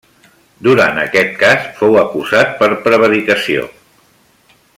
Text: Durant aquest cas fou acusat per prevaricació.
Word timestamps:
Durant 0.67 1.01
aquest 1.01 1.35
cas 1.43 1.67
fou 1.81 1.99
acusat 2.05 2.57
per 2.63 2.71
prevaricació. 2.87 3.71